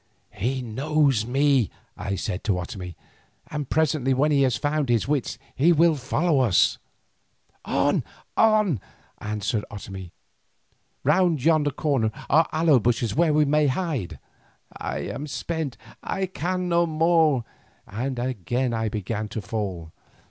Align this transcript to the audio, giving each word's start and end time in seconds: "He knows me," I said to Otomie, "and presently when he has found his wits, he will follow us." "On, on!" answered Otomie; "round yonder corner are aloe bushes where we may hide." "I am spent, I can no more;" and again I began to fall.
"He 0.33 0.63
knows 0.63 1.27
me," 1.27 1.69
I 1.95 2.15
said 2.15 2.43
to 2.45 2.57
Otomie, 2.57 2.95
"and 3.51 3.69
presently 3.69 4.15
when 4.15 4.31
he 4.31 4.41
has 4.41 4.57
found 4.57 4.89
his 4.89 5.07
wits, 5.07 5.37
he 5.53 5.71
will 5.71 5.93
follow 5.95 6.39
us." 6.39 6.79
"On, 7.65 8.03
on!" 8.35 8.81
answered 9.19 9.63
Otomie; 9.69 10.11
"round 11.03 11.43
yonder 11.43 11.69
corner 11.69 12.09
are 12.31 12.49
aloe 12.51 12.79
bushes 12.79 13.13
where 13.15 13.31
we 13.31 13.45
may 13.45 13.67
hide." 13.67 14.17
"I 14.75 15.01
am 15.01 15.27
spent, 15.27 15.77
I 16.01 16.25
can 16.25 16.67
no 16.67 16.87
more;" 16.87 17.43
and 17.85 18.17
again 18.17 18.73
I 18.73 18.89
began 18.89 19.27
to 19.27 19.39
fall. 19.39 19.93